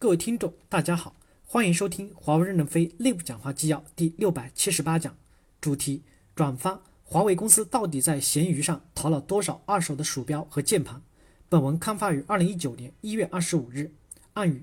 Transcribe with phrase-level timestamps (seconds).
[0.00, 5.12] 各位听众，大家好，欢迎收听华为任正非内部讲话纪要第六百七十八讲，
[5.60, 6.04] 主题：
[6.36, 11.02] 转发华为公司到底在闲鱼上淘了多少二手的鼠标和键盘？
[11.48, 13.90] 本文刊发于二零一九年一月二十五日。
[14.34, 14.62] 暗语：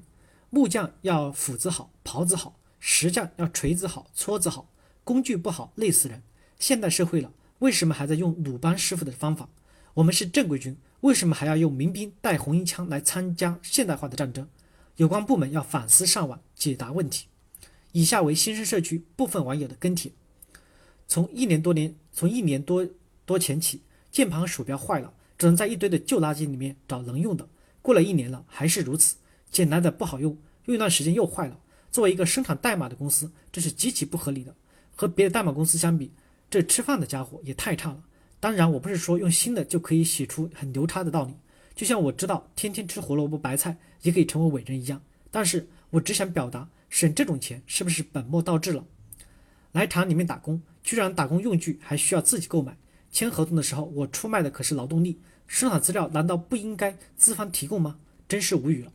[0.51, 4.69] 木匠要斧子好，刨子好；石匠要锤子好，撮子好。
[5.03, 6.23] 工具不好，累死人。
[6.57, 9.49] 现代社会了，为什么还在用鲁班师傅的方法？
[9.95, 14.47] 我们是正规军，为什么还要用民兵带红缨枪来参加现代化的战争？
[14.97, 17.27] 有关部门要反思上网，解答问题。
[17.91, 20.11] 以下为新生社区部分网友的跟帖：
[21.07, 22.87] 从一年多年，从一年多
[23.25, 23.81] 多前起，
[24.11, 25.13] 键盘鼠标坏了。
[25.37, 27.45] 只能在一堆的旧垃圾里面找能用的。
[27.81, 29.17] 过了一年了，还是如此。
[29.51, 31.59] 简单的不好用，用一段时间又坏了。
[31.91, 34.55] 作为一个生产代码的公司，这是极其不合理的。
[34.95, 36.13] 和别的代码公司相比，
[36.49, 38.01] 这吃饭的家伙也太差了。
[38.39, 41.33] 当然，我不是说用新的就可以写出很牛叉的道理。
[41.75, 45.01] 就像我知道天天吃胡萝卜白菜也可以成为伟人一样。
[45.29, 48.85] 但是我只想表达，省这种钱是不是本末倒置了？
[49.73, 52.77] 来厂里面打工，居然打工用具还需要自己购买。
[53.11, 57.99] 签合同的时候，我出卖的可是劳动力，生产资料难道不应该资方提供吗？
[58.27, 58.91] 真是无语了。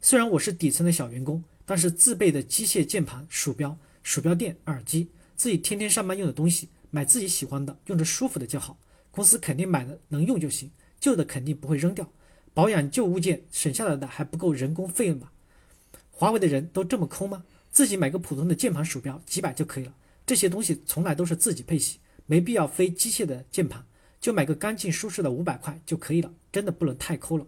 [0.00, 8.78] 虽然我是底层的小员工，但是自备的机械键盘、鼠标、鼠标垫、耳机，自己天天上班用的东西，买自己喜欢的、用着舒服的就好。
[9.10, 10.70] 公司肯定买的能用就行，
[11.00, 12.10] 旧的肯定不会扔掉。
[12.54, 15.32] 保养旧物件省下来的还不够人工费用吧？
[16.10, 17.44] 华为的人都这么抠吗？
[17.70, 19.94] 自己买个普通的键盘、鼠标几百就可以了，
[20.24, 21.98] 这些东西从来都是自己配齐。
[22.24, 23.84] 没必要非机械的键盘，
[24.20, 27.46] 就买个干净舒适的五百块就可以了，真的不能太抠了。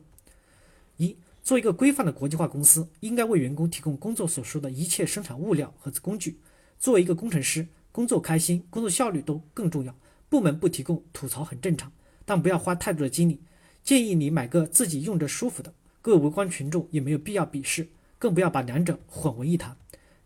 [0.98, 6.38] 一，做一个规范的国际化公司，应该为员工提供工作所需的一切生产物料和工具。
[6.78, 9.92] 作为一个工程师，工作开心、工作效率都更重要。
[10.28, 11.90] 部门不提供，吐槽很正常，
[12.28, 13.40] 但不要花太多的精力。
[13.82, 15.72] 建议你买个自己用着舒服的。
[16.02, 19.74] 各位围观群众也没有必要鄙视，更不要把两者混为一谈。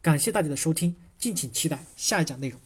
[0.00, 2.60] 感谢大家的收听，敬请期待下一讲内容。